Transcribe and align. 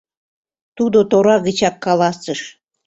—тудо 0.77 0.99
тора 1.11 1.35
гычак 1.45 1.75
каласыш. 1.85 2.41